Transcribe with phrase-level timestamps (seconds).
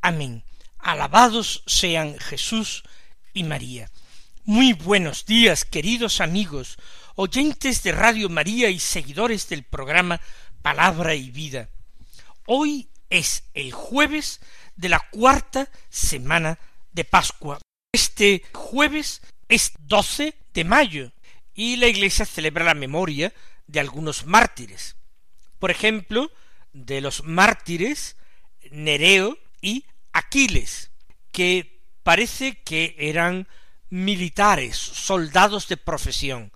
[0.00, 0.44] Amén.
[0.78, 2.82] Alabados sean Jesús
[3.32, 3.90] y María.
[4.44, 6.76] Muy buenos días, queridos amigos,
[7.14, 10.20] oyentes de Radio María y seguidores del programa
[10.62, 11.68] Palabra y Vida.
[12.46, 14.40] Hoy es el jueves
[14.76, 16.58] de la cuarta semana
[16.92, 17.58] de Pascua.
[17.92, 21.12] Este jueves es 12 de mayo
[21.54, 23.32] y la Iglesia celebra la memoria
[23.66, 24.96] de algunos mártires
[25.58, 26.30] por ejemplo,
[26.72, 28.16] de los mártires
[28.70, 30.90] Nereo y Aquiles,
[31.32, 33.48] que parece que eran
[33.90, 36.52] militares, soldados de profesión,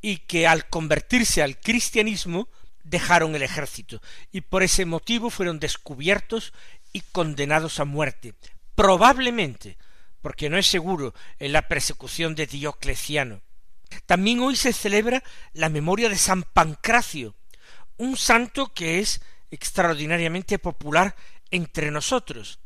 [0.00, 2.48] y que al convertirse al cristianismo
[2.82, 4.00] dejaron el ejército,
[4.32, 6.52] y por ese motivo fueron descubiertos
[6.92, 8.34] y condenados a muerte,
[8.74, 9.78] probablemente,
[10.20, 13.42] porque no es seguro, en la persecución de Diocleciano.
[14.06, 17.34] También hoy se celebra la memoria de San Pancracio,
[17.96, 21.14] un santo que es extraordinariamente popular
[21.52, 22.58] entre nosotros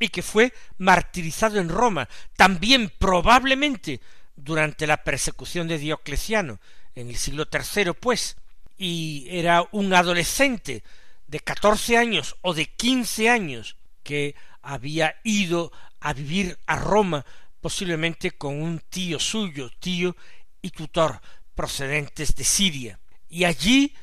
[0.00, 4.00] y que fue martirizado en Roma, también probablemente
[4.34, 6.60] durante la persecución de Diocleciano,
[6.94, 8.36] en el siglo III, pues,
[8.76, 10.82] y era un adolescente
[11.26, 17.26] de catorce años o de quince años que había ido a vivir a Roma
[17.60, 20.16] posiblemente con un tío suyo, tío
[20.62, 21.20] y tutor
[21.54, 23.00] procedentes de Siria.
[23.28, 23.94] Y allí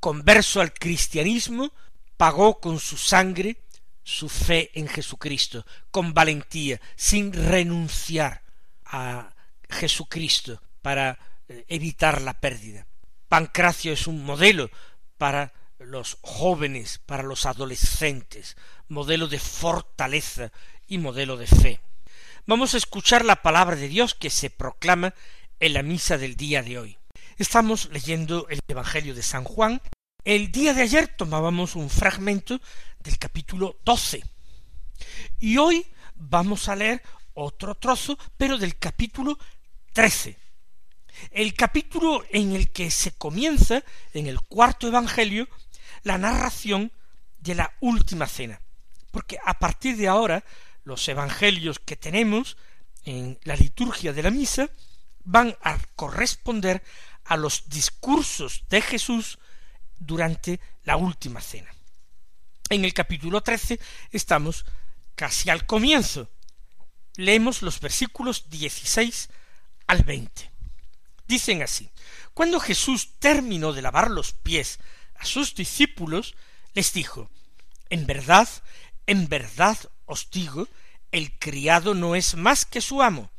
[0.00, 1.72] converso al cristianismo,
[2.16, 3.56] pagó con su sangre
[4.08, 8.42] su fe en Jesucristo, con valentía, sin renunciar
[8.86, 9.34] a
[9.68, 12.86] Jesucristo para eh, evitar la pérdida.
[13.28, 14.70] Pancracio es un modelo
[15.18, 18.56] para los jóvenes, para los adolescentes,
[18.88, 20.52] modelo de fortaleza
[20.86, 21.80] y modelo de fe.
[22.46, 25.12] Vamos a escuchar la palabra de Dios que se proclama
[25.60, 26.98] en la misa del día de hoy.
[27.36, 29.82] Estamos leyendo el Evangelio de San Juan.
[30.24, 32.60] El día de ayer tomábamos un fragmento
[33.00, 34.22] del capítulo doce.
[35.38, 35.86] Y hoy
[36.16, 37.02] vamos a leer
[37.34, 39.38] otro trozo, pero del capítulo
[39.92, 40.36] trece.
[41.30, 45.48] El capítulo en el que se comienza, en el cuarto Evangelio,
[46.02, 46.92] la narración
[47.38, 48.60] de la última cena.
[49.10, 50.44] Porque a partir de ahora,
[50.84, 52.56] los evangelios que tenemos
[53.04, 54.68] en la liturgia de la misa
[55.24, 56.82] van a corresponder
[57.24, 59.38] a los discursos de Jesús
[59.98, 61.72] durante la última cena.
[62.70, 64.64] En el capítulo trece estamos
[65.14, 66.30] casi al comienzo.
[67.16, 69.30] Leemos los versículos dieciséis
[69.86, 70.50] al veinte.
[71.26, 71.90] Dicen así
[72.34, 74.78] Cuando Jesús terminó de lavar los pies
[75.16, 76.34] a sus discípulos,
[76.74, 77.30] les dijo
[77.90, 78.48] En verdad,
[79.06, 80.68] en verdad os digo,
[81.10, 83.30] el criado no es más que su amo,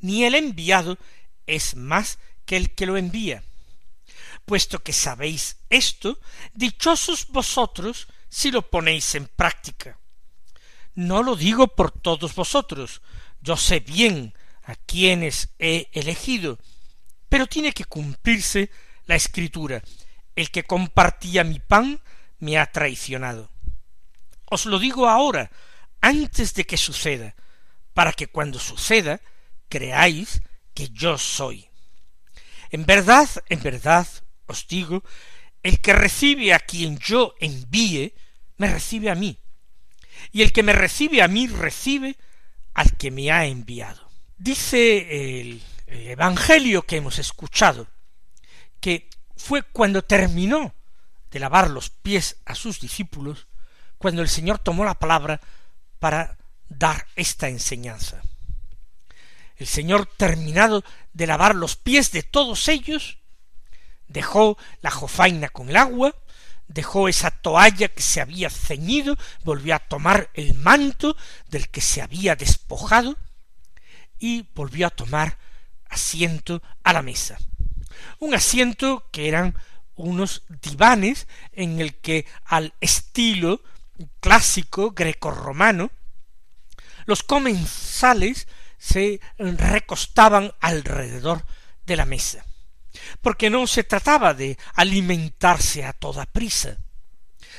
[0.00, 0.98] ni el enviado
[1.46, 3.42] es más que el que lo envía.
[4.44, 6.18] Puesto que sabéis esto,
[6.52, 9.98] dichosos vosotros si lo ponéis en práctica.
[10.94, 13.00] No lo digo por todos vosotros,
[13.40, 14.34] yo sé bien
[14.64, 16.58] a quienes he elegido,
[17.28, 18.70] pero tiene que cumplirse
[19.06, 19.82] la escritura,
[20.36, 22.00] el que compartía mi pan
[22.38, 23.50] me ha traicionado.
[24.46, 25.50] Os lo digo ahora,
[26.00, 27.34] antes de que suceda,
[27.92, 29.20] para que cuando suceda
[29.68, 30.42] creáis
[30.74, 31.68] que yo soy.
[32.70, 34.06] En verdad, en verdad
[34.46, 35.02] os digo,
[35.62, 38.14] el que recibe a quien yo envíe,
[38.56, 39.38] me recibe a mí.
[40.32, 42.16] Y el que me recibe a mí, recibe
[42.74, 44.10] al que me ha enviado.
[44.36, 47.88] Dice el, el Evangelio que hemos escuchado,
[48.80, 50.74] que fue cuando terminó
[51.30, 53.46] de lavar los pies a sus discípulos,
[53.98, 55.40] cuando el Señor tomó la palabra
[55.98, 56.36] para
[56.68, 58.22] dar esta enseñanza.
[59.56, 63.18] El Señor, terminado de lavar los pies de todos ellos,
[64.08, 66.14] dejó la jofaina con el agua,
[66.68, 71.16] dejó esa toalla que se había ceñido, volvió a tomar el manto
[71.48, 73.16] del que se había despojado
[74.18, 75.38] y volvió a tomar
[75.88, 77.38] asiento a la mesa.
[78.18, 79.56] Un asiento que eran
[79.96, 83.62] unos divanes en el que al estilo
[84.20, 85.90] clásico grecorromano
[87.06, 88.48] los comensales
[88.78, 91.44] se recostaban alrededor
[91.86, 92.44] de la mesa,
[93.20, 96.76] porque no se trataba de alimentarse a toda prisa,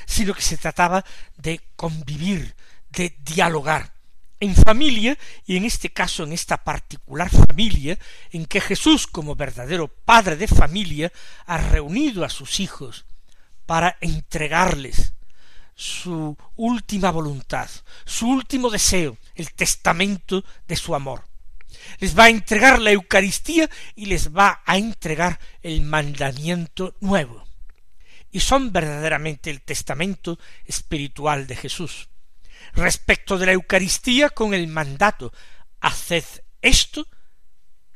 [0.06, 1.04] sino que se trataba
[1.36, 2.54] de convivir,
[2.90, 3.96] de dialogar
[4.40, 5.16] en familia
[5.46, 7.98] y en este caso en esta particular familia
[8.30, 11.12] en que Jesús como verdadero padre de familia
[11.46, 13.06] ha reunido a sus hijos
[13.64, 15.12] para entregarles
[15.74, 17.68] su última voluntad,
[18.04, 21.24] su último deseo, el testamento de su amor.
[21.98, 27.46] Les va a entregar la Eucaristía y les va a entregar el mandamiento nuevo.
[28.30, 32.08] Y son verdaderamente el testamento espiritual de Jesús
[32.72, 35.32] respecto de la Eucaristía con el mandato
[35.80, 36.24] haced
[36.62, 37.06] esto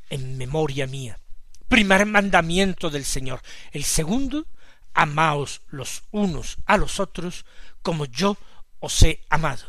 [0.08, 1.20] en memoria mía.
[1.68, 3.40] Primer mandamiento del Señor.
[3.72, 4.46] El segundo,
[4.92, 7.44] amaos los unos a los otros
[7.82, 8.36] como yo
[8.80, 9.66] os he amado.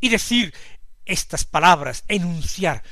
[0.00, 0.54] Y decir
[1.04, 2.82] estas palabras, enunciar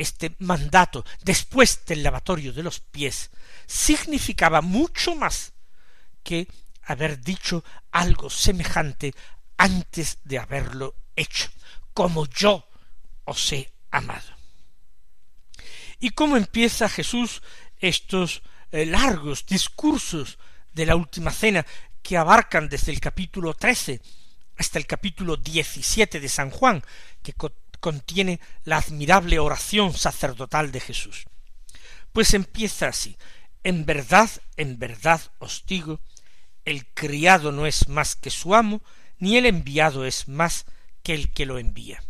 [0.00, 3.30] este mandato después del lavatorio de los pies,
[3.66, 5.52] significaba mucho más
[6.22, 6.48] que
[6.84, 9.14] haber dicho algo semejante
[9.56, 11.50] antes de haberlo hecho,
[11.92, 12.66] como yo
[13.24, 14.36] os he amado.
[15.98, 17.42] ¿Y cómo empieza Jesús
[17.78, 18.42] estos
[18.72, 20.38] eh, largos discursos
[20.72, 21.66] de la última cena
[22.02, 24.00] que abarcan desde el capítulo trece
[24.56, 26.82] hasta el capítulo diecisiete de San Juan,
[27.22, 27.32] que
[27.80, 31.26] contiene la admirable oración sacerdotal de Jesús?
[32.12, 33.16] Pues empieza así,
[33.62, 36.00] en verdad, en verdad os digo,
[36.64, 38.82] el criado no es más que su amo,
[39.18, 40.66] ni el enviado es más
[41.02, 42.02] que el que lo envía.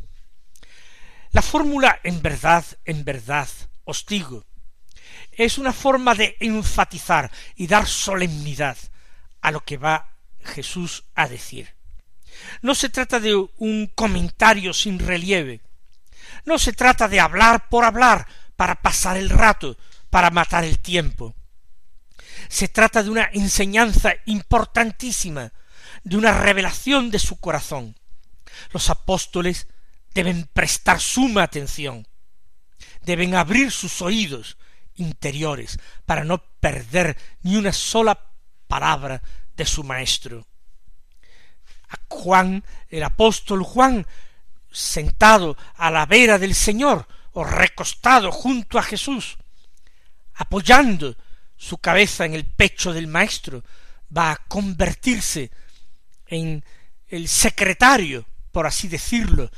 [1.32, 3.48] La fórmula en verdad, en verdad,
[3.84, 4.44] os digo,
[5.32, 8.76] es una forma de enfatizar y dar solemnidad
[9.40, 11.74] a lo que va Jesús a decir.
[12.62, 15.60] No se trata de un comentario sin relieve,
[16.44, 18.26] no se trata de hablar por hablar
[18.56, 19.76] para pasar el rato,
[20.10, 21.34] para matar el tiempo.
[22.48, 25.52] Se trata de una enseñanza importantísima,
[26.04, 27.94] de una revelación de su corazón
[28.72, 29.66] los apóstoles
[30.14, 32.06] deben prestar suma atención,
[33.02, 34.58] deben abrir sus oídos
[34.94, 38.18] interiores para no perder ni una sola
[38.66, 39.22] palabra
[39.56, 40.46] de su maestro.
[42.08, 44.06] Juan, el apóstol Juan,
[44.70, 49.36] sentado a la vera del Señor o recostado junto a Jesús,
[50.34, 51.16] apoyando
[51.56, 53.64] su cabeza en el pecho del Maestro,
[54.16, 55.50] va a convertirse
[56.26, 56.64] en
[57.08, 59.50] el secretario por así decirlo,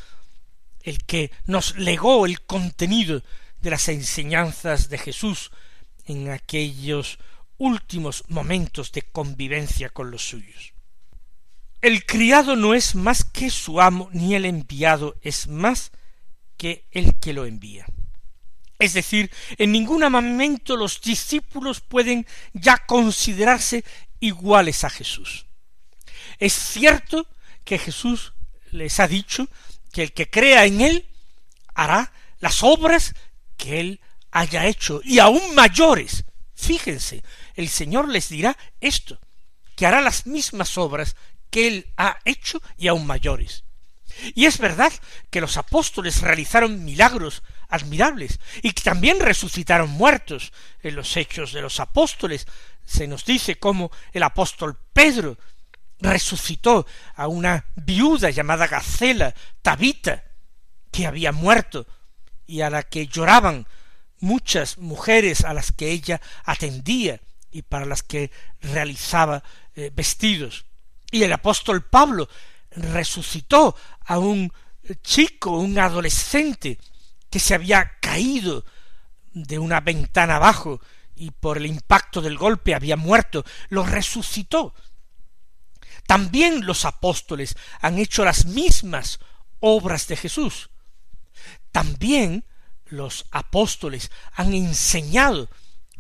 [0.83, 3.23] el que nos legó el contenido
[3.61, 5.51] de las enseñanzas de Jesús
[6.07, 7.19] en aquellos
[7.59, 10.72] últimos momentos de convivencia con los suyos.
[11.83, 15.91] El criado no es más que su amo, ni el enviado es más
[16.57, 17.87] que el que lo envía.
[18.79, 23.85] Es decir, en ningún momento los discípulos pueden ya considerarse
[24.21, 25.47] iguales a Jesús.
[26.39, 27.27] Es cierto
[27.65, 28.33] que Jesús
[28.71, 29.49] les ha dicho
[29.93, 31.07] que el que crea en él
[31.75, 33.15] hará las obras
[33.57, 34.01] que él
[34.31, 36.25] haya hecho y aún mayores.
[36.55, 37.25] Fíjense,
[37.55, 39.19] el Señor les dirá esto,
[39.75, 41.17] que hará las mismas obras
[41.53, 43.63] que él ha hecho y aún mayores.
[44.35, 44.93] Y es verdad
[45.31, 50.53] que los apóstoles realizaron milagros admirables y que también resucitaron muertos.
[50.83, 52.47] En los hechos de los apóstoles
[52.85, 55.39] se nos dice cómo el apóstol Pedro
[56.01, 60.25] resucitó a una viuda llamada Gacela, Tabita,
[60.91, 61.87] que había muerto
[62.47, 63.67] y a la que lloraban
[64.21, 68.31] muchas mujeres a las que ella atendía y para las que
[68.61, 69.43] realizaba
[69.75, 70.65] eh, vestidos.
[71.13, 72.29] Y el apóstol Pablo
[72.73, 73.77] resucitó
[74.07, 74.53] a un
[75.03, 76.79] chico, un adolescente,
[77.31, 78.65] que se había caído
[79.33, 80.81] de una ventana abajo
[81.15, 84.75] y por el impacto del golpe había muerto, lo resucitó
[86.07, 89.21] también los apóstoles han hecho las mismas
[89.61, 90.71] obras de Jesús.
[91.71, 92.45] También
[92.87, 95.49] los apóstoles han enseñado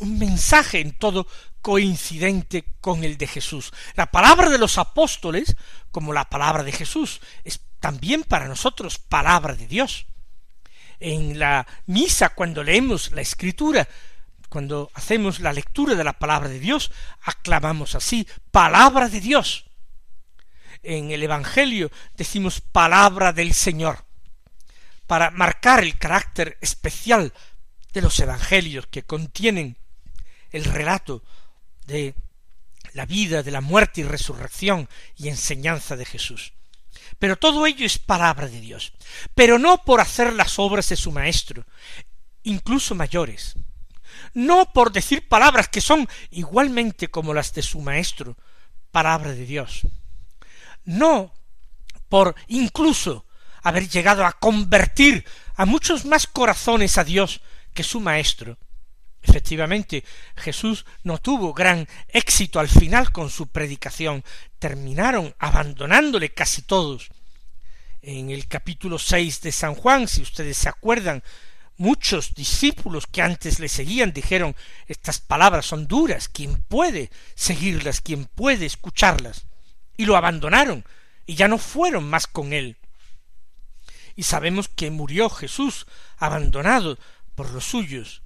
[0.03, 1.27] un mensaje en todo
[1.61, 3.73] coincidente con el de Jesús.
[3.95, 5.57] La palabra de los apóstoles,
[5.91, 10.07] como la palabra de Jesús, es también para nosotros palabra de Dios.
[11.01, 13.89] En la misa, cuando leemos la escritura,
[14.49, 16.93] cuando hacemos la lectura de la palabra de Dios,
[17.23, 19.65] aclamamos así, palabra de Dios
[20.83, 24.05] en el Evangelio decimos palabra del Señor,
[25.07, 27.33] para marcar el carácter especial
[27.93, 29.77] de los Evangelios que contienen
[30.53, 31.23] el relato
[31.87, 32.15] de
[32.95, 36.53] la vida, de la muerte y resurrección y enseñanza de Jesús.
[37.19, 38.93] Pero todo ello es palabra de Dios,
[39.35, 41.65] pero no por hacer las obras de su Maestro,
[42.43, 43.55] incluso mayores,
[44.35, 48.37] no por decir palabras que son igualmente como las de su Maestro,
[48.91, 49.83] palabra de Dios,
[50.85, 51.33] no
[52.09, 53.25] por incluso
[53.63, 57.41] haber llegado a convertir a muchos más corazones a Dios
[57.73, 58.59] que su Maestro.
[59.23, 60.05] Efectivamente,
[60.37, 64.25] Jesús no tuvo gran éxito al final con su predicación.
[64.59, 67.09] Terminaron abandonándole casi todos.
[68.01, 71.23] En el capítulo seis de San Juan, si ustedes se acuerdan,
[71.77, 78.01] muchos discípulos que antes le seguían dijeron estas palabras son duras, ¿quién puede seguirlas?
[78.01, 79.47] ¿quién puede escucharlas?
[79.97, 80.85] Y lo abandonaron,
[81.27, 82.77] y ya no fueron más con él.
[84.17, 85.87] Y sabemos que murió Jesús
[86.19, 86.99] abandonado
[87.35, 88.22] por los suyos.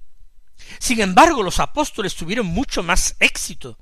[0.79, 3.77] Sin embargo, los apóstoles tuvieron mucho más éxito.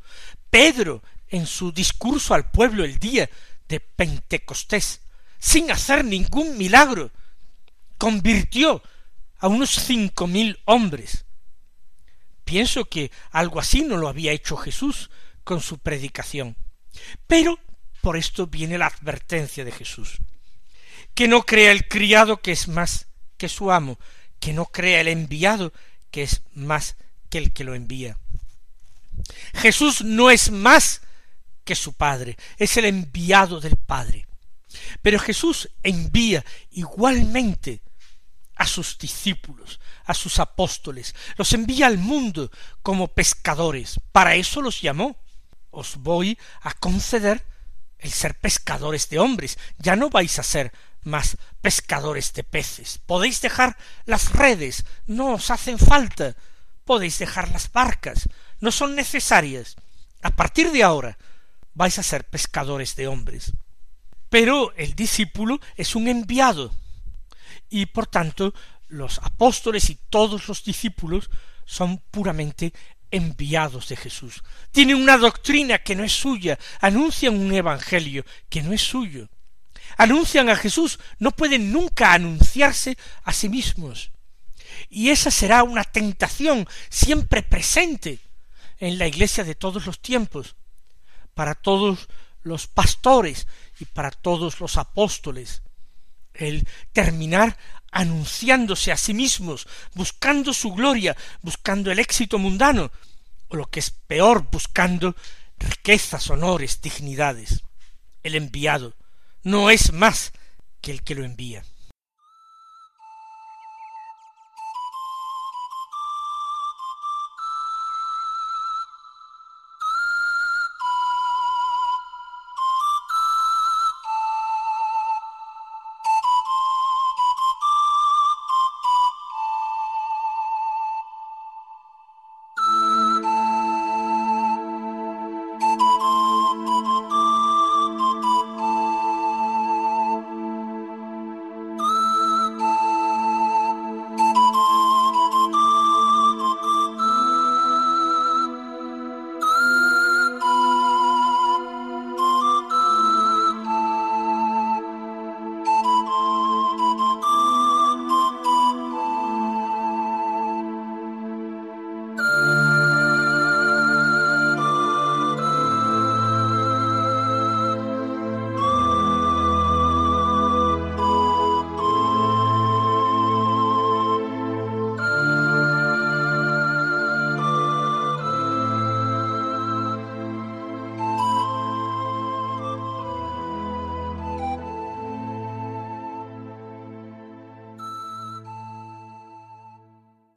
[0.49, 3.29] Pedro, en su discurso al pueblo el día
[3.67, 5.01] de Pentecostés,
[5.39, 7.11] sin hacer ningún milagro,
[7.97, 8.81] convirtió
[9.39, 11.25] a unos cinco mil hombres.
[12.43, 15.09] Pienso que algo así no lo había hecho Jesús
[15.43, 16.55] con su predicación.
[17.27, 17.59] Pero
[18.01, 20.19] por esto viene la advertencia de Jesús.
[21.13, 23.97] Que no crea el criado que es más que su amo,
[24.39, 25.73] que no crea el enviado
[26.15, 26.95] que es más
[27.29, 28.17] que el que lo envía.
[29.53, 31.01] Jesús no es más
[31.65, 34.25] que su Padre, es el enviado del Padre.
[35.01, 37.81] Pero Jesús envía igualmente
[38.55, 42.49] a sus discípulos, a sus apóstoles, los envía al mundo
[42.81, 43.99] como pescadores.
[44.13, 45.17] Para eso los llamó.
[45.69, 47.45] Os voy a conceder
[47.99, 49.59] el ser pescadores de hombres.
[49.79, 50.71] Ya no vais a ser
[51.05, 52.99] más pescadores de peces.
[53.05, 56.35] Podéis dejar las redes, no os hacen falta.
[56.83, 59.75] Podéis dejar las barcas, no son necesarias.
[60.21, 61.17] A partir de ahora
[61.73, 63.53] vais a ser pescadores de hombres.
[64.29, 66.73] Pero el discípulo es un enviado,
[67.69, 68.53] y por tanto
[68.87, 71.29] los apóstoles y todos los discípulos
[71.65, 72.73] son puramente
[73.11, 74.43] enviados de Jesús.
[74.71, 79.29] Tienen una doctrina que no es suya, anuncian un evangelio que no es suyo.
[79.97, 84.11] Anuncian a Jesús, no pueden nunca anunciarse a sí mismos.
[84.89, 88.19] Y esa será una tentación siempre presente
[88.79, 90.55] en la iglesia de todos los tiempos,
[91.33, 92.07] para todos
[92.43, 93.47] los pastores
[93.79, 95.61] y para todos los apóstoles,
[96.33, 97.57] el terminar
[97.91, 102.91] anunciándose a sí mismos, buscando su gloria, buscando el éxito mundano,
[103.47, 105.15] o lo que es peor, buscando
[105.57, 107.63] riquezas, honores, dignidades.
[108.21, 108.95] El enviado
[109.45, 110.33] no es más
[110.81, 111.63] que el que lo envía.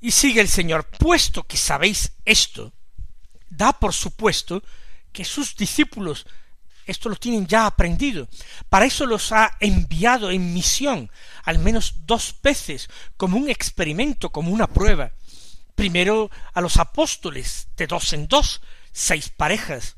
[0.08, 2.72] Y sigue el Señor, puesto que sabéis esto,
[3.50, 4.62] da por supuesto
[5.12, 6.24] que sus discípulos
[6.86, 8.26] esto lo tienen ya aprendido.
[8.70, 11.10] Para eso los ha enviado en misión
[11.44, 12.88] al menos dos veces,
[13.18, 15.12] como un experimento, como una prueba.
[15.74, 18.62] Primero a los apóstoles, de dos en dos,
[18.92, 19.96] seis parejas.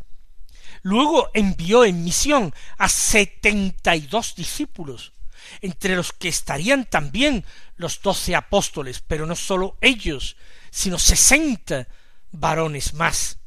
[0.83, 5.13] Luego envió en misión a setenta y dos discípulos
[5.61, 7.45] entre los que estarían también
[7.77, 10.37] los doce apóstoles, pero no sólo ellos,
[10.71, 11.89] sino sesenta
[12.31, 13.39] varones más.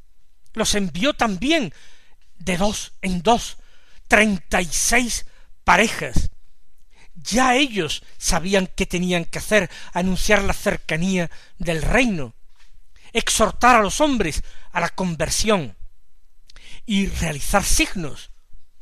[0.53, 1.73] Los envió también
[2.37, 3.57] de dos en dos,
[4.07, 5.25] treinta y seis
[5.63, 6.29] parejas.
[7.15, 12.33] Ya ellos sabían qué tenían que hacer, anunciar la cercanía del reino,
[13.13, 15.77] exhortar a los hombres a la conversión
[16.85, 18.31] y realizar signos,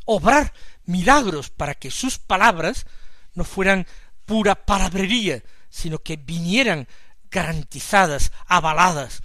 [0.05, 0.53] obrar
[0.85, 2.85] milagros para que sus palabras
[3.33, 3.88] no fueran
[4.25, 6.88] pura palabrería, sino que vinieran
[7.29, 9.23] garantizadas, avaladas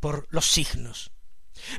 [0.00, 1.10] por los signos.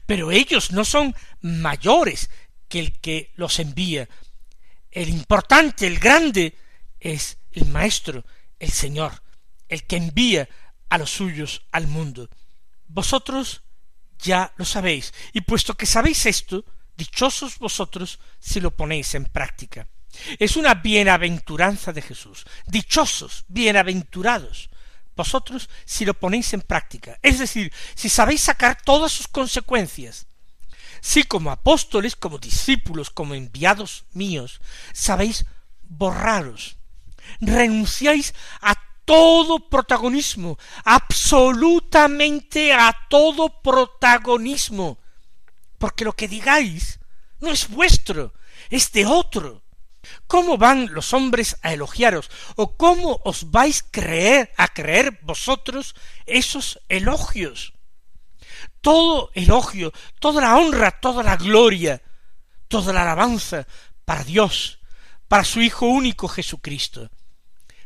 [0.06, 2.30] Pero ellos no son mayores
[2.68, 4.08] que el que los envía.
[4.92, 6.56] El importante, el grande,
[7.00, 8.24] es el Maestro,
[8.60, 9.24] el Señor,
[9.68, 10.48] el que envía
[10.90, 12.30] a los suyos al mundo.
[12.88, 13.64] Vosotros
[14.20, 16.64] ya lo sabéis, y puesto que sabéis esto,
[16.96, 19.88] dichosos vosotros si lo ponéis en práctica.
[20.40, 22.46] Es una bienaventuranza de Jesús.
[22.68, 24.70] Dichosos, bienaventurados
[25.16, 27.20] vosotros si lo ponéis en práctica.
[27.22, 30.26] Es decir, si sabéis sacar todas sus consecuencias.
[31.00, 34.62] Si como apóstoles, como discípulos, como enviados míos,
[34.94, 35.46] sabéis
[35.84, 36.78] borraros,
[37.40, 38.76] renunciáis a
[39.06, 45.00] todo protagonismo, absolutamente a todo protagonismo,
[45.80, 47.00] porque lo que digáis
[47.40, 48.34] no es vuestro,
[48.70, 49.61] es de otro.
[50.28, 52.30] ¿Cómo van los hombres a elogiaros?
[52.56, 57.74] ¿O cómo os vais creer a creer vosotros esos elogios?
[58.82, 62.02] Todo elogio, toda la honra, toda la gloria,
[62.68, 63.68] toda la alabanza
[64.06, 64.80] para Dios,
[65.28, 67.10] para su Hijo único Jesucristo,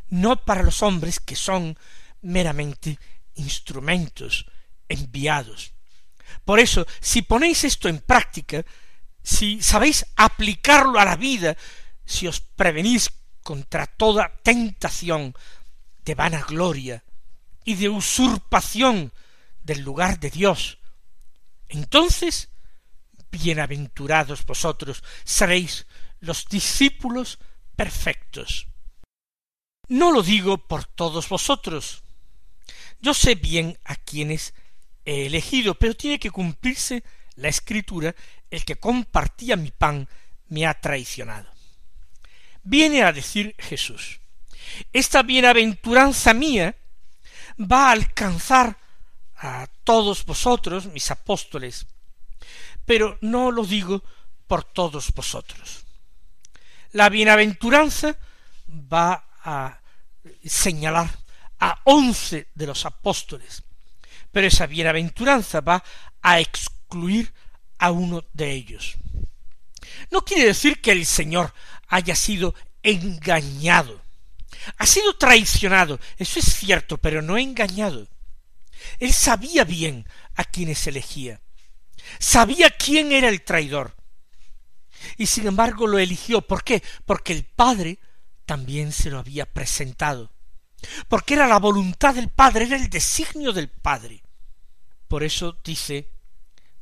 [0.08, 1.78] no para los hombres que son
[2.22, 2.98] meramente
[3.34, 4.46] instrumentos
[4.88, 5.72] enviados.
[6.44, 8.64] Por eso, si ponéis esto en práctica,
[9.22, 11.56] si sabéis aplicarlo a la vida,
[12.06, 13.10] si os prevenís
[13.42, 15.34] contra toda tentación
[16.06, 17.04] de vanagloria
[17.64, 19.12] y de usurpación
[19.60, 20.78] del lugar de Dios,
[21.68, 22.48] entonces
[23.30, 25.86] bienaventurados vosotros seréis
[26.20, 27.38] los discípulos
[27.74, 28.68] perfectos.
[29.88, 32.02] No lo digo por todos vosotros.
[33.00, 34.54] Yo sé bien a quienes
[35.04, 38.14] he elegido, pero tiene que cumplirse la escritura,
[38.50, 40.08] el que compartía mi pan
[40.48, 41.55] me ha traicionado
[42.66, 44.20] viene a decir Jesús.
[44.92, 46.74] Esta bienaventuranza mía
[47.58, 48.76] va a alcanzar
[49.38, 51.86] a todos vosotros, mis apóstoles,
[52.84, 54.02] pero no lo digo
[54.46, 55.84] por todos vosotros.
[56.92, 58.16] La bienaventuranza
[58.68, 59.80] va a
[60.44, 61.10] señalar
[61.60, 63.62] a once de los apóstoles,
[64.32, 65.82] pero esa bienaventuranza va
[66.20, 67.32] a excluir
[67.78, 68.96] a uno de ellos.
[70.10, 71.52] No quiere decir que el Señor
[71.88, 74.02] haya sido engañado.
[74.78, 78.08] Ha sido traicionado, eso es cierto, pero no engañado.
[78.98, 81.40] Él sabía bien a quienes elegía.
[82.18, 83.94] Sabía quién era el traidor.
[85.16, 86.42] Y sin embargo lo eligió.
[86.42, 86.82] ¿Por qué?
[87.04, 87.98] Porque el Padre
[88.44, 90.32] también se lo había presentado.
[91.08, 94.22] Porque era la voluntad del Padre, era el designio del Padre.
[95.08, 96.10] Por eso dice,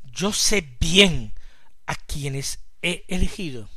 [0.02, 1.34] yo sé bien
[1.86, 3.68] a quienes he elegido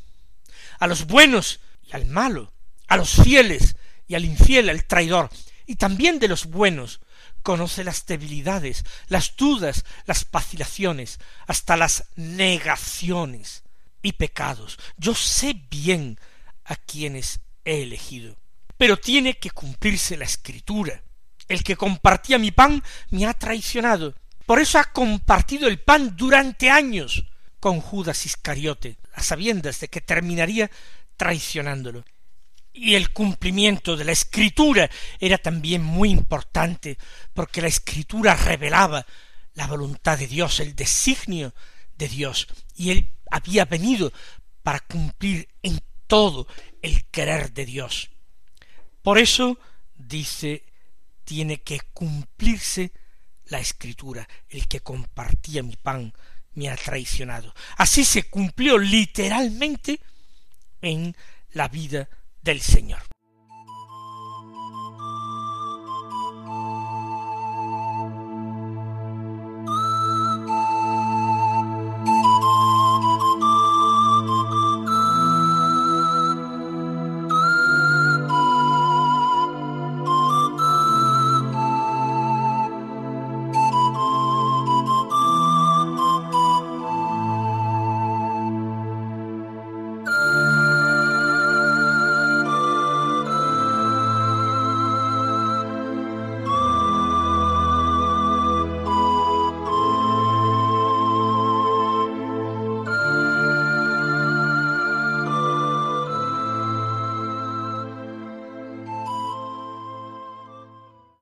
[0.80, 2.54] a los buenos y al malo,
[2.88, 3.76] a los fieles
[4.08, 5.30] y al infiel, al traidor,
[5.66, 7.02] y también de los buenos,
[7.44, 13.64] conoce las debilidades, las dudas, las vacilaciones, hasta las negaciones
[14.02, 14.78] y pecados.
[14.98, 16.20] Yo sé bien
[16.66, 18.36] a quienes he elegido.
[18.78, 21.02] Pero tiene que cumplirse la escritura.
[21.48, 24.14] El que compartía mi pan me ha traicionado.
[24.46, 27.26] Por eso ha compartido el pan durante años
[27.68, 30.72] con Judas Iscariote, a sabiendas de que terminaría
[31.18, 32.06] traicionándolo.
[32.72, 36.98] Y el cumplimiento de la escritura era también muy importante,
[37.34, 39.06] porque la escritura revelaba
[39.54, 41.54] la voluntad de Dios, el designio
[41.98, 44.14] de Dios, y él había venido
[44.64, 46.48] para cumplir en todo
[46.82, 48.10] el querer de Dios.
[49.02, 49.60] Por eso,
[49.94, 50.64] dice,
[51.26, 52.94] tiene que cumplirse
[53.48, 56.14] la escritura, el que compartía mi pan
[56.58, 57.54] me ha traicionado.
[57.78, 60.00] Así se cumplió literalmente
[60.82, 61.16] en
[61.52, 62.10] la vida
[62.42, 63.04] del Señor.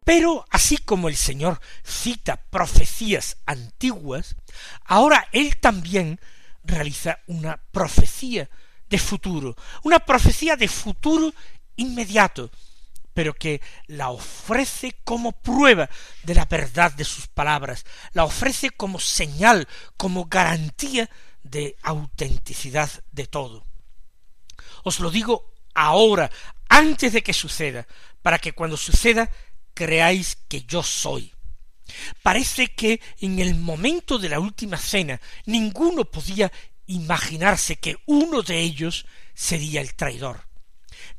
[0.05, 4.35] Pero así como el Señor cita profecías antiguas,
[4.85, 6.19] ahora Él también
[6.63, 8.49] realiza una profecía
[8.87, 11.33] de futuro, una profecía de futuro
[11.75, 12.51] inmediato,
[13.15, 15.89] pero que la ofrece como prueba
[16.21, 21.09] de la verdad de sus palabras, la ofrece como señal, como garantía
[21.41, 23.65] de autenticidad de todo.
[24.83, 26.29] Os lo digo ahora,
[26.69, 27.87] antes de que suceda,
[28.21, 29.29] para que cuando suceda
[29.75, 31.31] creáis que yo soy.
[32.23, 36.51] Parece que en el momento de la última cena ninguno podía
[36.87, 40.47] imaginarse que uno de ellos sería el traidor.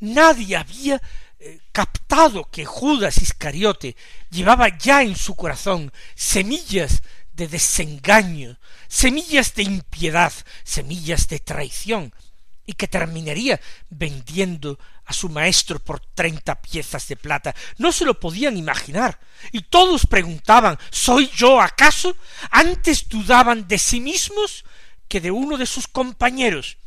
[0.01, 1.01] Nadie había
[1.39, 3.97] eh, captado que Judas Iscariote
[4.31, 10.33] llevaba ya en su corazón semillas de desengaño, semillas de impiedad,
[10.65, 12.15] semillas de traición,
[12.67, 17.55] y que terminaría vendiendo a su maestro por treinta piezas de plata.
[17.79, 19.21] No se lo podían imaginar.
[19.53, 22.17] Y todos preguntaban ¿Soy yo acaso?
[22.51, 24.65] Antes dudaban de sí mismos
[25.09, 26.79] que de uno de sus compañeros.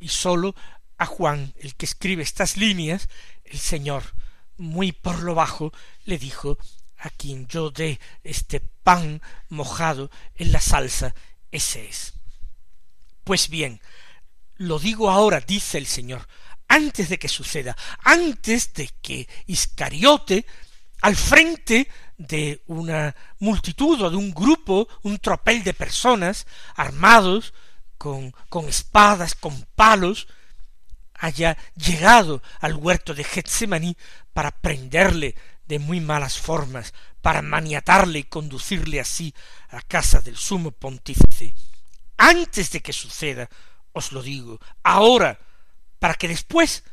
[0.00, 0.56] Y sólo
[0.98, 3.08] a Juan, el que escribe estas líneas,
[3.44, 4.02] el Señor,
[4.56, 5.72] muy por lo bajo,
[6.04, 6.58] le dijo
[6.98, 11.14] a quien yo dé este pan mojado en la salsa,
[11.50, 12.14] ese es.
[13.24, 13.80] Pues bien,
[14.56, 16.26] lo digo ahora, dice el Señor,
[16.68, 20.46] antes de que suceda, antes de que Iscariote,
[21.02, 27.52] al frente de una multitud o de un grupo, un tropel de personas armados
[27.98, 30.28] con, con espadas, con palos,
[31.14, 33.96] haya llegado al huerto de Getsemaní
[34.32, 35.34] para prenderle
[35.66, 39.34] de muy malas formas, para maniatarle y conducirle así
[39.68, 41.54] a casa del sumo pontífice.
[42.16, 43.48] Antes de que suceda,
[43.92, 45.38] os lo digo, ahora,
[45.98, 46.84] para que después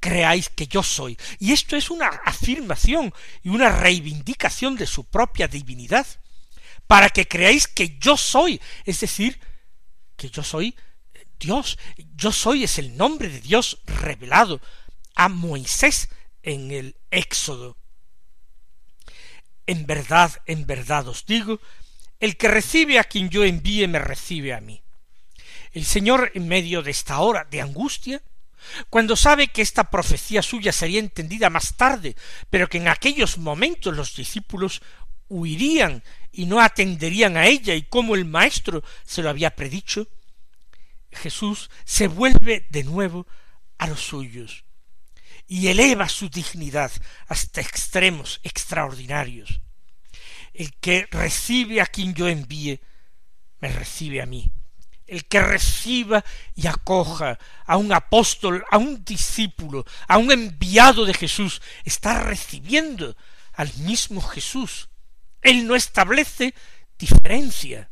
[0.00, 1.16] creáis que yo soy.
[1.38, 3.12] Y esto es una afirmación
[3.42, 6.06] y una reivindicación de su propia divinidad,
[6.86, 9.40] para que creáis que yo soy, es decir,
[10.16, 10.76] que yo soy
[11.38, 11.78] Dios,
[12.14, 14.60] yo soy es el nombre de Dios revelado
[15.14, 16.08] a Moisés
[16.42, 17.76] en el Éxodo.
[19.66, 21.60] En verdad, en verdad os digo,
[22.20, 24.83] el que recibe a quien yo envíe me recibe a mí.
[25.74, 28.22] El Señor, en medio de esta hora de angustia,
[28.88, 32.14] cuando sabe que esta profecía suya sería entendida más tarde,
[32.48, 34.82] pero que en aquellos momentos los discípulos
[35.28, 40.06] huirían y no atenderían a ella y como el Maestro se lo había predicho,
[41.10, 43.26] Jesús se vuelve de nuevo
[43.76, 44.64] a los suyos
[45.48, 46.92] y eleva su dignidad
[47.26, 49.60] hasta extremos extraordinarios.
[50.52, 52.80] El que recibe a quien yo envíe,
[53.58, 54.52] me recibe a mí.
[55.06, 61.14] El que reciba y acoja a un apóstol, a un discípulo, a un enviado de
[61.14, 63.16] Jesús, está recibiendo
[63.52, 64.88] al mismo Jesús.
[65.42, 66.54] Él no establece
[66.98, 67.90] diferencia.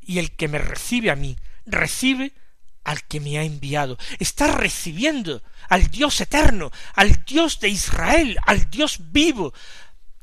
[0.00, 2.32] Y el que me recibe a mí, recibe
[2.84, 3.98] al que me ha enviado.
[4.18, 9.52] Está recibiendo al Dios eterno, al Dios de Israel, al Dios vivo,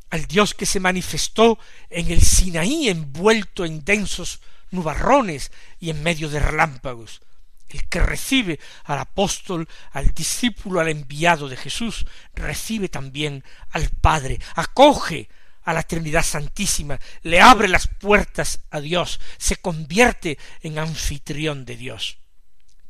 [0.10, 4.42] al Dios que se manifestó en el Sinaí envuelto en densos
[4.76, 7.22] nubarrones y en medio de relámpagos.
[7.70, 14.40] El que recibe al apóstol, al discípulo, al enviado de Jesús, recibe también al Padre,
[14.56, 15.30] acoge
[15.64, 21.76] a la Trinidad Santísima, le abre las puertas a Dios, se convierte en anfitrión de
[21.76, 22.20] Dios.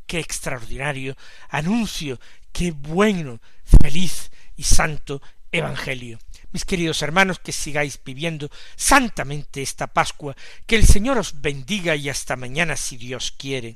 [0.06, 1.16] Qué extraordinario
[1.50, 2.20] anuncio,
[2.52, 3.40] qué bueno,
[3.82, 5.22] feliz y santo
[5.52, 6.20] Evangelio.
[6.56, 12.08] Mis queridos hermanos, que sigáis viviendo santamente esta Pascua, que el Señor os bendiga y
[12.08, 13.76] hasta mañana si Dios quiere.